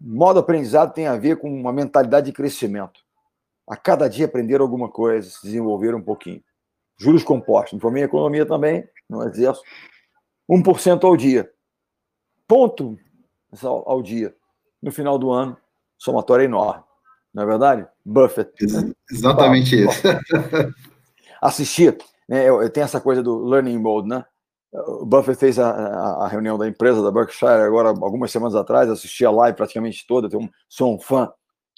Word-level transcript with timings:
Modo 0.00 0.40
aprendizado 0.40 0.92
tem 0.92 1.06
a 1.06 1.16
ver 1.16 1.38
com 1.38 1.48
uma 1.48 1.72
mentalidade 1.72 2.26
de 2.26 2.32
crescimento. 2.32 3.00
A 3.68 3.76
cada 3.76 4.08
dia 4.08 4.26
aprender 4.26 4.60
alguma 4.60 4.90
coisa, 4.90 5.30
se 5.30 5.42
desenvolver 5.42 5.94
um 5.94 6.02
pouquinho. 6.02 6.42
Juros 6.98 7.22
compostos. 7.22 7.74
Me 7.74 7.80
formei 7.80 8.02
em 8.02 8.06
economia 8.06 8.44
também, 8.44 8.86
no 9.08 9.22
exército. 9.22 9.66
1% 10.50 11.04
ao 11.04 11.16
dia. 11.16 11.50
Ponto 12.46 12.98
ao 13.62 14.02
dia. 14.02 14.34
No 14.82 14.90
final 14.90 15.18
do 15.18 15.30
ano, 15.30 15.56
somatório 15.96 16.44
enorme. 16.44 16.82
Não 17.32 17.44
é 17.44 17.46
verdade? 17.46 17.86
Buffett. 18.04 18.52
Exatamente 19.10 19.84
isso. 19.84 20.02
Assistir. 21.40 21.96
Né, 22.30 22.48
eu, 22.48 22.62
eu 22.62 22.70
tenho 22.70 22.84
essa 22.84 23.00
coisa 23.00 23.24
do 23.24 23.44
learning 23.44 23.76
mode, 23.76 24.08
né? 24.08 24.24
O 24.72 25.04
Buffett 25.04 25.36
fez 25.36 25.58
a, 25.58 25.68
a, 25.68 26.24
a, 26.26 26.28
reunião 26.28 26.56
da 26.56 26.68
empresa 26.68 27.02
da 27.02 27.10
Berkshire 27.10 27.62
agora 27.62 27.88
algumas 27.88 28.30
semanas 28.30 28.54
atrás, 28.54 28.88
assisti 28.88 29.26
a 29.26 29.30
live 29.32 29.56
praticamente 29.56 30.06
toda, 30.06 30.28
um, 30.38 30.48
sou 30.68 30.94
um 30.94 31.00
fã 31.00 31.28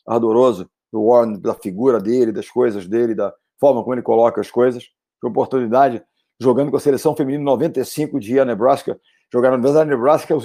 ardoroso 0.07 0.69
do 0.93 1.07
Warren, 1.07 1.41
da 1.41 1.55
figura 1.55 1.99
dele, 1.99 2.33
das 2.33 2.51
coisas 2.51 2.87
dele, 2.87 3.15
da 3.15 3.33
forma 3.59 3.83
como 3.83 3.95
ele 3.95 4.03
coloca 4.03 4.43
as 4.43 4.51
coisas. 4.51 4.85
Que 5.19 5.27
oportunidade, 5.27 6.05
jogando 6.39 6.71
com 6.71 6.77
a 6.77 6.81
seleção 6.81 7.17
feminina 7.17 7.43
95 7.43 8.21
de 8.21 8.45
Nebraska, 8.45 9.01
jogaram 9.33 9.57
no 9.57 9.85
Nebraska 9.85 10.37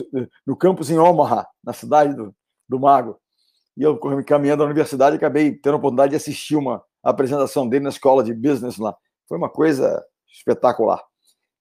no 0.46 0.56
campus 0.56 0.90
em 0.90 0.98
Omaha, 0.98 1.46
na 1.62 1.74
cidade 1.74 2.16
do, 2.16 2.34
do 2.70 2.80
Mago. 2.80 3.20
E 3.76 3.84
eu 3.84 4.00
caminhando 4.26 4.60
na 4.60 4.66
universidade, 4.68 5.18
acabei 5.18 5.52
tendo 5.52 5.74
a 5.74 5.78
oportunidade 5.78 6.12
de 6.12 6.16
assistir 6.16 6.56
uma 6.56 6.82
apresentação 7.04 7.68
dele 7.68 7.84
na 7.84 7.90
escola 7.90 8.24
de 8.24 8.34
business 8.34 8.78
lá. 8.78 8.96
Foi 9.28 9.38
uma 9.38 9.50
coisa 9.50 10.06
espetacular 10.32 11.04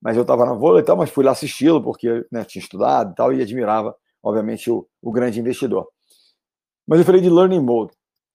mas 0.00 0.16
eu 0.16 0.22
estava 0.22 0.44
na 0.44 0.52
vôlei 0.52 0.82
e 0.82 0.84
tal, 0.84 0.96
mas 0.96 1.10
fui 1.10 1.24
lá 1.24 1.32
assisti-lo 1.32 1.82
porque 1.82 2.24
né, 2.30 2.44
tinha 2.44 2.62
estudado 2.62 3.12
e 3.12 3.14
tal 3.14 3.32
e 3.32 3.42
admirava, 3.42 3.96
obviamente, 4.22 4.70
o, 4.70 4.86
o 5.02 5.10
grande 5.10 5.40
investidor. 5.40 5.88
Mas 6.86 7.00
eu 7.00 7.04
falei 7.04 7.20
de 7.20 7.30
learning 7.30 7.60
mode. 7.60 7.92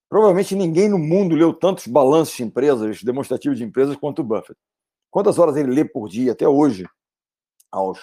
Provavelmente 0.08 0.54
ninguém 0.54 0.88
no 0.88 0.98
mundo 0.98 1.34
leu 1.34 1.54
tantos 1.54 1.86
balanços 1.86 2.36
de 2.36 2.42
empresas, 2.42 3.02
demonstrativos 3.02 3.56
de 3.56 3.64
empresas, 3.64 3.96
quanto 3.96 4.18
o 4.18 4.24
Buffett. 4.24 4.58
Quantas 5.10 5.38
horas 5.38 5.56
ele 5.56 5.72
lê 5.72 5.84
por 5.84 6.08
dia 6.08 6.32
até 6.32 6.46
hoje, 6.46 6.86
aos 7.70 7.98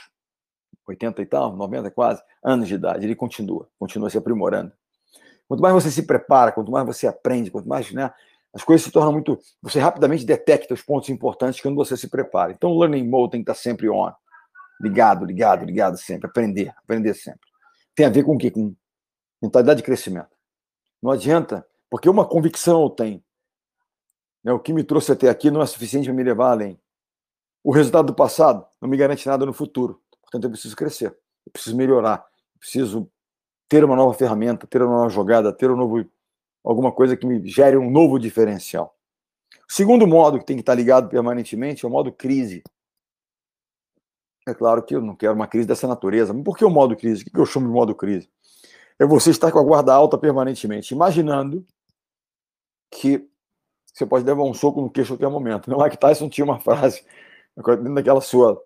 80 0.87 1.21
e 1.21 1.25
tal, 1.27 1.55
90 1.55 1.91
quase, 1.91 2.23
anos 2.43 2.67
de 2.67 2.73
idade, 2.73 3.05
ele 3.05 3.15
continua, 3.15 3.69
continua 3.77 4.09
se 4.09 4.17
aprimorando. 4.17 4.71
Quanto 5.47 5.61
mais 5.61 5.75
você 5.75 5.91
se 5.91 6.03
prepara, 6.03 6.51
quanto 6.51 6.71
mais 6.71 6.85
você 6.87 7.05
aprende, 7.05 7.51
quanto 7.51 7.69
mais 7.69 7.91
né, 7.91 8.11
as 8.53 8.63
coisas 8.63 8.83
se 8.83 8.91
tornam 8.91 9.11
muito. 9.11 9.39
Você 9.61 9.79
rapidamente 9.79 10.25
detecta 10.25 10.73
os 10.73 10.81
pontos 10.81 11.09
importantes 11.09 11.61
quando 11.61 11.75
você 11.75 11.95
se 11.95 12.07
prepara. 12.07 12.51
Então, 12.51 12.71
o 12.71 12.79
learning 12.79 13.07
mode 13.07 13.31
tem 13.31 13.43
que 13.43 13.51
estar 13.51 13.61
sempre 13.61 13.89
on. 13.89 14.11
Ligado, 14.81 15.25
ligado, 15.25 15.65
ligado 15.65 15.97
sempre. 15.97 16.27
Aprender, 16.27 16.73
aprender 16.77 17.13
sempre. 17.13 17.47
Tem 17.93 18.05
a 18.05 18.09
ver 18.09 18.23
com 18.23 18.35
o 18.35 18.37
quê? 18.37 18.49
Com 18.49 18.75
mentalidade 19.41 19.77
de 19.77 19.83
crescimento. 19.83 20.29
Não 21.01 21.11
adianta, 21.11 21.65
porque 21.89 22.09
uma 22.09 22.25
convicção 22.25 22.81
eu 22.81 22.89
tenho. 22.89 23.23
Né, 24.43 24.51
o 24.51 24.59
que 24.59 24.73
me 24.73 24.83
trouxe 24.83 25.11
até 25.11 25.29
aqui 25.29 25.51
não 25.51 25.61
é 25.61 25.65
suficiente 25.65 26.05
para 26.05 26.13
me 26.13 26.23
levar 26.23 26.51
além. 26.51 26.79
O 27.63 27.71
resultado 27.71 28.07
do 28.07 28.15
passado 28.15 28.65
não 28.81 28.89
me 28.89 28.97
garante 28.97 29.27
nada 29.27 29.45
no 29.45 29.53
futuro. 29.53 30.01
Portanto, 30.21 30.45
eu 30.45 30.49
preciso 30.49 30.75
crescer. 30.75 31.07
Eu 31.45 31.51
preciso 31.51 31.75
melhorar. 31.75 32.25
Eu 32.55 32.59
preciso 32.59 33.11
ter 33.67 33.83
uma 33.83 33.95
nova 33.95 34.13
ferramenta, 34.13 34.65
ter 34.65 34.81
uma 34.81 34.97
nova 34.97 35.09
jogada, 35.09 35.53
ter 35.53 35.69
um 35.69 35.75
novo 35.75 36.03
alguma 36.69 36.91
coisa 36.91 37.17
que 37.17 37.25
me 37.25 37.47
gere 37.47 37.77
um 37.77 37.89
novo 37.89 38.19
diferencial. 38.19 38.95
O 39.67 39.73
segundo 39.73 40.05
modo 40.05 40.37
que 40.37 40.45
tem 40.45 40.55
que 40.55 40.61
estar 40.61 40.75
ligado 40.75 41.09
permanentemente 41.09 41.83
é 41.83 41.87
o 41.87 41.91
modo 41.91 42.11
crise. 42.11 42.63
É 44.47 44.53
claro 44.53 44.83
que 44.83 44.95
eu 44.95 45.01
não 45.01 45.15
quero 45.15 45.33
uma 45.33 45.47
crise 45.47 45.67
dessa 45.67 45.87
natureza. 45.87 46.31
Mas 46.31 46.43
por 46.43 46.57
que 46.57 46.63
o 46.63 46.69
modo 46.69 46.95
crise? 46.95 47.23
O 47.23 47.25
que 47.25 47.39
eu 47.39 47.45
chamo 47.45 47.67
de 47.67 47.73
modo 47.73 47.95
crise? 47.95 48.29
É 48.99 49.05
você 49.05 49.31
estar 49.31 49.51
com 49.51 49.59
a 49.59 49.63
guarda 49.63 49.93
alta 49.93 50.17
permanentemente, 50.17 50.93
imaginando 50.93 51.65
que 52.91 53.27
você 53.91 54.05
pode 54.05 54.25
levar 54.25 54.43
um 54.43 54.53
soco 54.53 54.81
no 54.81 54.89
queixo 54.89 55.13
a 55.13 55.17
qualquer 55.17 55.31
momento. 55.31 55.69
Não 55.69 55.83
é 55.83 55.89
que 55.89 55.97
Tyson 55.97 56.29
tinha 56.29 56.45
uma 56.45 56.59
frase, 56.59 57.03
dentro 57.55 57.93
daquela 57.95 58.21
sua 58.21 58.61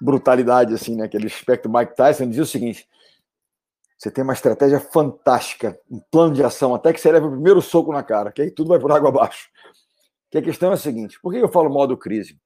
brutalidade, 0.00 0.74
assim, 0.74 0.96
né? 0.96 1.04
aquele 1.04 1.26
aspecto 1.26 1.70
Mike 1.70 1.96
Tyson, 1.96 2.28
dizia 2.28 2.42
o 2.42 2.46
seguinte: 2.46 2.88
você 4.02 4.10
tem 4.10 4.24
uma 4.24 4.32
estratégia 4.32 4.80
fantástica, 4.80 5.78
um 5.88 6.00
plano 6.10 6.34
de 6.34 6.42
ação, 6.42 6.74
até 6.74 6.92
que 6.92 7.00
você 7.00 7.12
leva 7.12 7.28
o 7.28 7.30
primeiro 7.30 7.62
soco 7.62 7.92
na 7.92 8.02
cara, 8.02 8.32
que 8.32 8.42
aí 8.42 8.50
tudo 8.50 8.66
vai 8.66 8.80
por 8.80 8.90
água 8.90 9.10
abaixo. 9.10 9.48
Que 10.28 10.38
a 10.38 10.42
questão 10.42 10.72
é 10.72 10.74
a 10.74 10.76
seguinte: 10.76 11.20
por 11.22 11.32
que 11.32 11.38
eu 11.38 11.48
falo 11.48 11.70
modo 11.70 11.96
crise? 11.96 12.36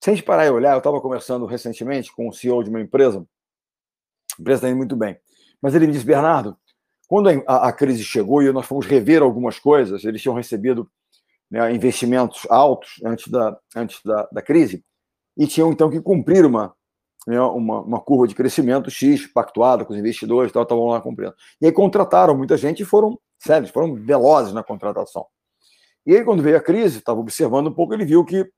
Se 0.00 0.10
a 0.10 0.14
gente 0.14 0.24
parar 0.24 0.46
e 0.46 0.50
olhar, 0.50 0.74
eu 0.74 0.78
estava 0.78 1.00
conversando 1.00 1.44
recentemente 1.44 2.14
com 2.14 2.28
o 2.28 2.32
CEO 2.32 2.62
de 2.62 2.70
uma 2.70 2.80
empresa, 2.80 3.18
a 3.18 4.40
empresa 4.40 4.58
está 4.58 4.68
indo 4.68 4.76
muito 4.76 4.94
bem, 4.94 5.18
mas 5.60 5.74
ele 5.74 5.88
me 5.88 5.92
disse, 5.92 6.06
Bernardo, 6.06 6.56
quando 7.08 7.28
a, 7.48 7.68
a, 7.68 7.72
crise 7.72 8.04
chegou 8.04 8.40
e 8.40 8.52
nós 8.52 8.66
fomos 8.66 8.86
rever 8.86 9.22
algumas 9.22 9.58
coisas, 9.58 10.04
eles 10.04 10.22
tinham 10.22 10.36
recebido 10.36 10.88
né, 11.50 11.74
investimentos 11.74 12.46
altos 12.48 13.00
antes, 13.04 13.26
da, 13.26 13.58
antes 13.74 14.00
da, 14.04 14.28
da 14.30 14.40
crise, 14.40 14.84
e 15.36 15.48
tinham 15.48 15.72
então 15.72 15.90
que 15.90 16.00
cumprir 16.00 16.46
uma, 16.46 16.72
né, 17.26 17.40
uma, 17.40 17.80
uma, 17.80 18.00
curva 18.00 18.26
de 18.26 18.34
crescimento 18.34 18.90
X, 18.90 19.26
pactuada 19.26 19.84
com 19.84 19.92
os 19.92 19.98
investidores 19.98 20.52
tal, 20.52 20.62
estavam 20.62 20.86
lá 20.86 21.00
cumprindo. 21.00 21.34
E 21.60 21.66
aí 21.66 21.72
contrataram 21.72 22.36
muita 22.36 22.56
gente 22.56 22.82
e 22.82 22.84
foram 22.84 23.18
sérios, 23.38 23.70
foram 23.70 23.94
velozes 23.94 24.52
na 24.52 24.62
contratação. 24.62 25.26
E 26.04 26.16
aí, 26.16 26.24
quando 26.24 26.42
veio 26.42 26.56
a 26.56 26.60
crise, 26.60 26.98
estava 26.98 27.20
observando 27.20 27.68
um 27.68 27.74
pouco, 27.74 27.94
ele 27.94 28.04
viu 28.04 28.24
que 28.24 28.50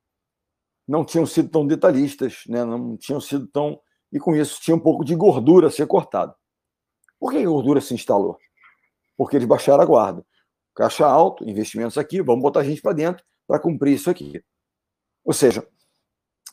não 0.88 1.04
tinham 1.04 1.26
sido 1.26 1.48
tão 1.50 1.66
detalhistas, 1.66 2.42
né? 2.48 2.64
não 2.64 2.96
tinham 2.96 3.20
sido 3.20 3.46
tão. 3.46 3.78
E 4.12 4.18
com 4.18 4.34
isso 4.34 4.60
tinha 4.60 4.74
um 4.74 4.80
pouco 4.80 5.04
de 5.04 5.14
gordura 5.14 5.68
a 5.68 5.70
ser 5.70 5.86
cortada. 5.86 6.34
Por 7.18 7.32
que 7.32 7.38
a 7.38 7.44
gordura 7.44 7.80
se 7.80 7.94
instalou? 7.94 8.38
Porque 9.16 9.36
eles 9.36 9.46
baixaram 9.48 9.82
a 9.82 9.86
guarda. 9.86 10.24
Caixa 10.74 11.06
alto, 11.06 11.48
investimentos 11.48 11.98
aqui, 11.98 12.20
vamos 12.22 12.42
botar 12.42 12.64
gente 12.64 12.82
para 12.82 12.92
dentro 12.92 13.24
para 13.46 13.60
cumprir 13.60 13.94
isso 13.94 14.10
aqui. 14.10 14.42
Ou 15.24 15.32
seja, 15.32 15.66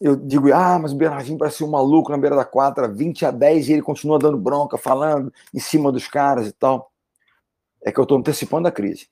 eu 0.02 0.16
digo, 0.16 0.52
ah, 0.52 0.80
mas 0.80 0.94
o 0.94 0.96
Bernardinho 0.96 1.38
parece 1.38 1.64
um 1.64 1.70
maluco 1.70 2.10
na 2.10 2.18
beira 2.18 2.36
da 2.36 2.44
quadra, 2.44 2.88
20 2.88 3.24
a 3.24 3.30
10, 3.30 3.70
e 3.70 3.74
ele 3.74 3.82
continua 3.84 4.18
dando 4.18 4.36
bronca, 4.36 4.76
falando 4.76 5.32
em 5.54 5.60
cima 5.60 5.92
dos 5.92 6.08
caras 6.08 6.48
e 6.48 6.52
tal. 6.52 6.92
É 7.84 7.92
que 7.92 8.00
eu 8.00 8.04
estou 8.04 8.18
antecipando 8.18 8.68
a 8.68 8.72
crise. 8.72 9.08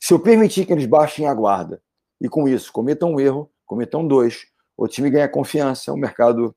Se 0.00 0.12
eu 0.12 0.18
permitir 0.18 0.66
que 0.66 0.72
eles 0.72 0.84
baixem 0.84 1.28
a 1.28 1.34
guarda 1.34 1.80
e 2.20 2.28
com 2.28 2.48
isso 2.48 2.72
cometam 2.72 3.12
um 3.12 3.20
erro, 3.20 3.48
cometam 3.64 4.06
dois, 4.06 4.46
o 4.76 4.88
time 4.88 5.10
ganha 5.10 5.28
confiança, 5.28 5.92
o 5.92 5.96
mercado 5.96 6.52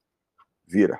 vira. 0.66 1.00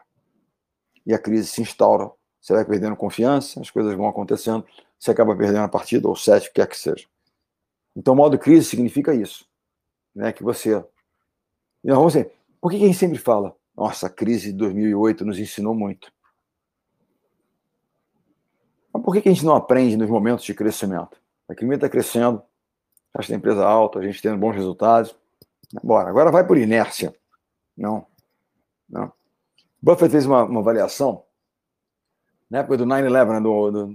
E 1.08 1.14
a 1.14 1.18
crise 1.18 1.48
se 1.48 1.64
instaura. 1.64 2.12
Você 2.40 2.54
vai 2.54 2.64
perdendo 2.64 2.96
confiança, 2.96 3.60
as 3.60 3.72
coisas 3.72 3.96
vão 3.96 4.08
acontecendo, 4.08 4.64
você 5.00 5.10
acaba 5.10 5.36
perdendo 5.36 5.64
a 5.64 5.68
partida, 5.68 6.08
ou 6.08 6.16
sete, 6.16 6.46
o 6.46 6.48
que 6.50 6.62
quer 6.62 6.68
que 6.68 6.78
seja. 6.78 7.08
Então, 7.96 8.14
modo 8.14 8.38
crise 8.38 8.70
significa 8.70 9.16
isso. 9.16 9.48
Né? 10.14 10.32
Que 10.32 10.44
você. 10.44 10.84
Então, 11.84 11.98
vamos 11.98 12.14
dizer, 12.14 12.32
por 12.66 12.72
que 12.72 12.78
a 12.78 12.88
gente 12.88 12.98
sempre 12.98 13.20
fala? 13.20 13.56
Nossa, 13.78 14.08
a 14.08 14.10
crise 14.10 14.52
de 14.52 14.58
2008 14.58 15.24
nos 15.24 15.38
ensinou 15.38 15.76
muito. 15.76 16.12
Mas 18.92 19.04
por 19.04 19.14
que 19.14 19.30
a 19.30 19.32
gente 19.32 19.46
não 19.46 19.56
aprende 19.56 19.96
nos 19.96 20.10
momentos 20.10 20.44
de 20.44 20.52
crescimento? 20.56 21.22
A 21.48 21.54
economia 21.54 21.76
está 21.76 21.88
crescendo, 21.88 22.42
taxa 23.14 23.30
da 23.30 23.38
empresa 23.38 23.64
alta, 23.64 24.00
a 24.00 24.02
gente 24.02 24.20
tendo 24.20 24.40
bons 24.40 24.56
resultados. 24.56 25.16
Bora, 25.84 26.10
agora 26.10 26.32
vai 26.32 26.44
por 26.44 26.58
inércia. 26.58 27.16
Não. 27.78 28.08
Não. 28.90 29.14
Buffett 29.80 30.10
fez 30.10 30.26
uma, 30.26 30.44
uma 30.46 30.62
avaliação 30.62 31.24
na 32.50 32.62
época 32.62 32.78
do 32.78 32.86
9-11, 32.88 33.30
né, 33.30 33.40
do, 33.42 33.72
do, 33.72 33.88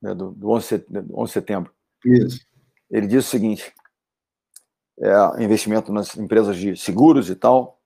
né, 0.00 0.14
do, 0.14 0.30
do 0.30 0.50
11, 0.50 0.86
11 1.12 1.26
de 1.26 1.30
setembro. 1.30 1.74
Isso. 2.06 2.40
Ele 2.90 3.06
diz 3.06 3.26
o 3.26 3.28
seguinte: 3.28 3.70
é, 4.98 5.44
investimento 5.44 5.92
nas 5.92 6.16
empresas 6.16 6.56
de 6.56 6.74
seguros 6.74 7.28
e 7.28 7.36
tal, 7.36 7.81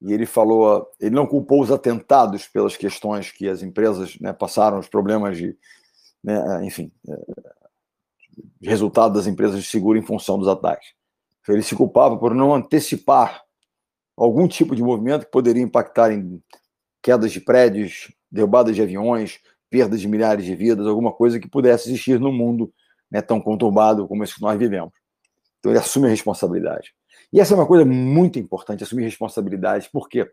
e 0.00 0.12
ele 0.12 0.26
falou, 0.26 0.90
ele 1.00 1.14
não 1.14 1.26
culpou 1.26 1.62
os 1.62 1.70
atentados 1.70 2.46
pelas 2.46 2.76
questões 2.76 3.30
que 3.30 3.48
as 3.48 3.62
empresas 3.62 4.18
né, 4.20 4.32
passaram, 4.32 4.78
os 4.78 4.88
problemas 4.88 5.36
de, 5.36 5.56
né, 6.22 6.64
enfim, 6.64 6.92
é, 7.08 7.18
resultado 8.62 9.14
das 9.14 9.26
empresas 9.26 9.62
de 9.62 9.68
seguro 9.68 9.98
em 9.98 10.02
função 10.02 10.38
dos 10.38 10.48
ataques. 10.48 10.94
Ele 11.48 11.62
se 11.62 11.76
culpava 11.76 12.18
por 12.18 12.34
não 12.34 12.54
antecipar 12.54 13.42
algum 14.16 14.48
tipo 14.48 14.74
de 14.74 14.82
movimento 14.82 15.26
que 15.26 15.30
poderia 15.30 15.62
impactar 15.62 16.10
em 16.10 16.42
quedas 17.02 17.30
de 17.30 17.40
prédios, 17.40 18.12
derrubadas 18.30 18.74
de 18.74 18.82
aviões, 18.82 19.38
perdas 19.70 20.00
de 20.00 20.08
milhares 20.08 20.44
de 20.44 20.54
vidas, 20.56 20.86
alguma 20.86 21.12
coisa 21.12 21.38
que 21.38 21.48
pudesse 21.48 21.88
existir 21.88 22.18
no 22.18 22.32
mundo 22.32 22.72
né, 23.10 23.22
tão 23.22 23.40
conturbado 23.40 24.08
como 24.08 24.24
esse 24.24 24.34
que 24.34 24.42
nós 24.42 24.58
vivemos. 24.58 24.92
Então 25.58 25.70
ele 25.70 25.78
assume 25.78 26.06
a 26.06 26.10
responsabilidade. 26.10 26.94
E 27.32 27.40
essa 27.40 27.54
é 27.54 27.56
uma 27.56 27.66
coisa 27.66 27.84
muito 27.84 28.38
importante, 28.38 28.84
assumir 28.84 29.04
responsabilidade, 29.04 29.90
porque 29.92 30.30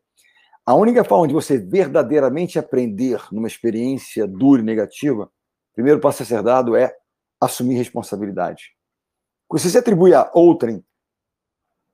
a 0.66 0.76
única 0.76 1.04
forma 1.04 1.28
de 1.28 1.34
você 1.34 1.58
verdadeiramente 1.58 2.58
aprender 2.58 3.22
numa 3.32 3.48
experiência 3.48 4.28
dura 4.28 4.62
e 4.62 4.66
negativa, 4.66 5.30
primeiro 5.74 6.00
passo 6.00 6.24
a 6.24 6.26
ser 6.26 6.42
dado 6.42 6.76
é 6.76 6.96
assumir 7.40 7.76
responsabilidade. 7.76 8.72
Se 9.58 9.70
você 9.70 9.78
atribui 9.78 10.14
a 10.14 10.32
outrem 10.34 10.84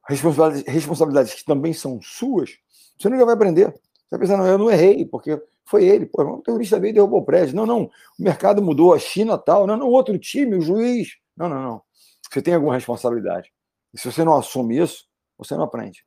responsabilidades, 0.07 0.73
responsabilidades 0.73 1.33
que 1.33 1.45
também 1.45 1.73
são 1.73 1.99
suas, 2.01 2.51
você 2.97 3.09
nunca 3.09 3.25
vai 3.25 3.33
aprender. 3.33 3.71
Você 3.71 4.17
vai 4.17 4.19
pensar, 4.19 4.37
não, 4.37 4.47
eu 4.47 4.57
não 4.57 4.71
errei, 4.71 5.05
porque 5.05 5.41
foi 5.65 5.85
ele. 5.85 6.05
Pô, 6.05 6.23
o 6.23 6.41
terrorista 6.41 6.79
veio 6.79 6.91
e 6.91 6.93
derrubou 6.93 7.21
o 7.21 7.25
prédio. 7.25 7.55
Não, 7.55 7.65
não, 7.65 7.83
o 7.83 8.23
mercado 8.23 8.61
mudou, 8.61 8.93
a 8.93 8.99
China 8.99 9.37
tal. 9.37 9.67
Não, 9.67 9.77
não, 9.77 9.87
outro 9.87 10.17
time, 10.17 10.55
o 10.55 10.61
juiz. 10.61 11.17
Não, 11.37 11.47
não, 11.47 11.61
não. 11.61 11.81
Você 12.29 12.41
tem 12.41 12.53
alguma 12.53 12.73
responsabilidade. 12.73 13.51
E 13.93 13.99
se 13.99 14.11
você 14.11 14.23
não 14.23 14.35
assume 14.37 14.77
isso, 14.79 15.05
você 15.37 15.55
não 15.55 15.63
aprende. 15.63 16.03